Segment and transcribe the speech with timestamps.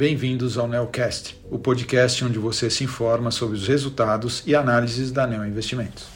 [0.00, 5.26] bem-vindos ao Neocast, o podcast onde você se informa sobre os resultados e análises da
[5.26, 6.08] Neo Investimentos.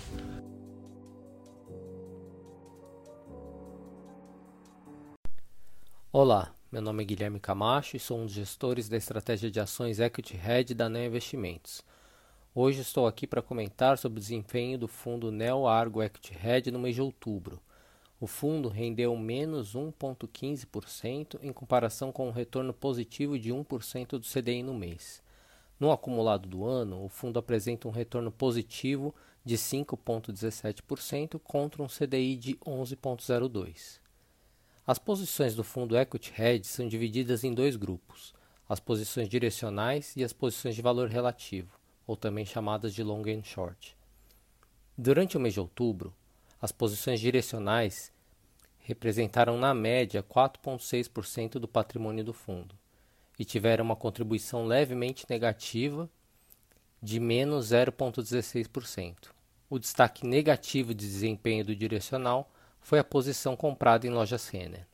[6.11, 10.01] Olá, meu nome é Guilherme Camacho e sou um dos gestores da estratégia de ações
[10.01, 11.83] Equity Red da Neo Investimentos.
[12.55, 16.79] Hoje estou aqui para comentar sobre o desempenho do fundo Neo Argo Equity Red no
[16.79, 17.61] mês de outubro
[18.21, 24.63] o fundo rendeu menos 1,15% em comparação com um retorno positivo de 1% do CDI
[24.63, 25.23] no mês.
[25.79, 29.15] No acumulado do ano, o fundo apresenta um retorno positivo
[29.45, 34.01] de 5,17% contra um CDI de 11,02%.
[34.87, 38.33] As posições do fundo Equity Hedge são divididas em dois grupos:
[38.69, 43.43] as posições direcionais e as posições de valor relativo, ou também chamadas de long and
[43.43, 43.97] short.
[44.97, 46.15] Durante o mês de outubro,
[46.61, 48.13] as posições direcionais
[48.85, 52.75] representaram na média 4,6% do patrimônio do fundo
[53.39, 56.09] e tiveram uma contribuição levemente negativa
[57.03, 59.31] de menos 0,16%.
[59.71, 64.87] O destaque negativo de desempenho do direcional foi a posição comprada em lojas Renner.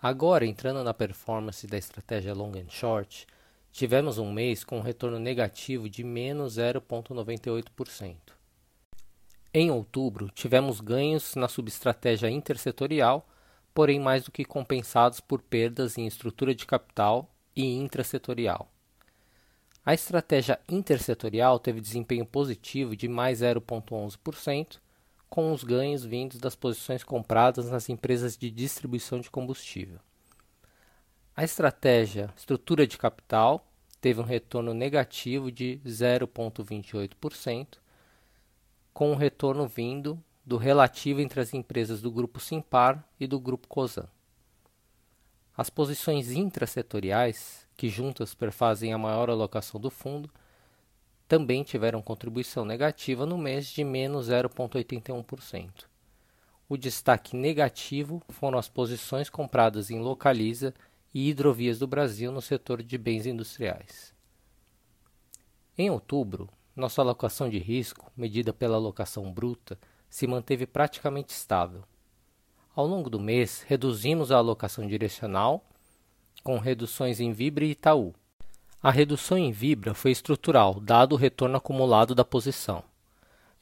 [0.00, 3.26] Agora, entrando na performance da estratégia long and short,
[3.70, 8.16] tivemos um mês com um retorno negativo de menos 0,98%.
[9.54, 13.28] Em outubro, tivemos ganhos na subestratégia intersetorial,
[13.74, 18.72] porém mais do que compensados por perdas em estrutura de capital e intrasetorial.
[19.84, 24.78] A estratégia intersetorial teve desempenho positivo de mais 0,11%,
[25.28, 29.98] com os ganhos vindos das posições compradas nas empresas de distribuição de combustível.
[31.36, 33.66] A estratégia estrutura de capital
[34.00, 37.81] teve um retorno negativo de 0,28%,
[38.92, 43.68] com o retorno vindo do relativo entre as empresas do grupo Simpar e do grupo
[43.68, 44.08] Cosan.
[45.56, 50.30] As posições intrasetoriais, que juntas perfazem a maior alocação do fundo,
[51.28, 55.84] também tiveram contribuição negativa no mês de menos 0,81%.
[56.68, 60.74] O destaque negativo foram as posições compradas em Localiza
[61.12, 64.14] e Hidrovias do Brasil no setor de bens industriais.
[65.76, 69.78] Em outubro, nossa alocação de risco, medida pela alocação bruta,
[70.08, 71.82] se manteve praticamente estável.
[72.74, 75.64] Ao longo do mês, reduzimos a alocação direcional,
[76.42, 78.14] com reduções em Vibra e Itaú.
[78.82, 82.82] A redução em Vibra foi estrutural, dado o retorno acumulado da posição.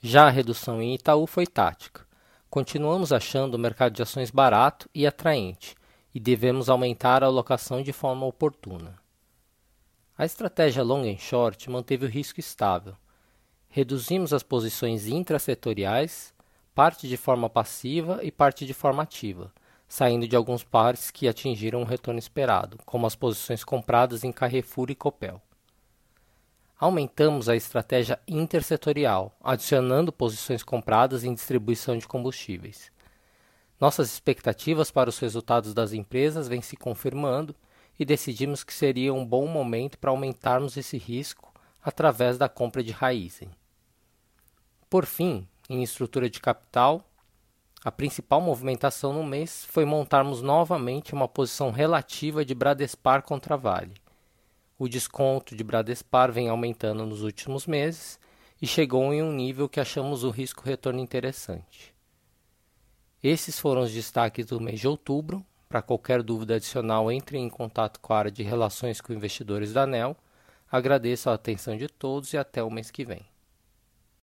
[0.00, 2.06] Já a redução em Itaú foi tática.
[2.48, 5.75] Continuamos achando o mercado de ações barato e atraente,
[6.15, 8.97] e devemos aumentar a alocação de forma oportuna.
[10.20, 12.94] A estratégia long and short manteve o risco estável.
[13.70, 16.34] Reduzimos as posições intrasetoriais,
[16.75, 19.50] parte de forma passiva e parte de forma ativa,
[19.88, 24.91] saindo de alguns pares que atingiram o retorno esperado, como as posições compradas em Carrefour
[24.91, 25.41] e Copel.
[26.78, 32.92] Aumentamos a estratégia intersetorial, adicionando posições compradas em distribuição de combustíveis.
[33.80, 37.56] Nossas expectativas para os resultados das empresas vêm se confirmando
[38.00, 41.52] e decidimos que seria um bom momento para aumentarmos esse risco
[41.82, 43.50] através da compra de Raizen.
[44.88, 47.04] Por fim, em estrutura de capital,
[47.84, 54.00] a principal movimentação no mês foi montarmos novamente uma posição relativa de Bradespar contra Vale.
[54.78, 58.18] O desconto de Bradespar vem aumentando nos últimos meses
[58.62, 61.94] e chegou em um nível que achamos o risco-retorno interessante.
[63.22, 65.44] Esses foram os destaques do mês de outubro.
[65.70, 69.84] Para qualquer dúvida adicional, entre em contato com a área de relações com investidores da
[69.84, 70.16] ANEL.
[70.69, 73.29] Agradeço a atenção de todos e até o mês que vem.